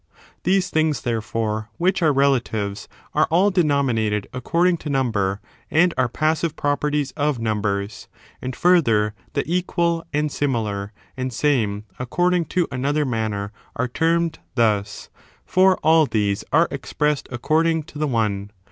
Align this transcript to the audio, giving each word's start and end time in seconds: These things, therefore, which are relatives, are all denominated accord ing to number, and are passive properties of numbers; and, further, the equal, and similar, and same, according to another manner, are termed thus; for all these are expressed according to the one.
These 0.45 0.71
things, 0.71 1.01
therefore, 1.01 1.69
which 1.77 2.01
are 2.01 2.11
relatives, 2.11 2.87
are 3.13 3.27
all 3.29 3.51
denominated 3.51 4.25
accord 4.33 4.67
ing 4.69 4.77
to 4.77 4.89
number, 4.89 5.39
and 5.69 5.93
are 5.95 6.07
passive 6.09 6.55
properties 6.55 7.11
of 7.11 7.37
numbers; 7.37 8.07
and, 8.41 8.55
further, 8.55 9.13
the 9.33 9.43
equal, 9.45 10.03
and 10.11 10.31
similar, 10.31 10.91
and 11.15 11.31
same, 11.31 11.85
according 11.99 12.45
to 12.45 12.67
another 12.71 13.05
manner, 13.05 13.51
are 13.75 13.87
termed 13.87 14.39
thus; 14.55 15.11
for 15.45 15.77
all 15.83 16.07
these 16.07 16.43
are 16.51 16.67
expressed 16.71 17.27
according 17.31 17.83
to 17.83 17.99
the 17.99 18.07
one. 18.07 18.49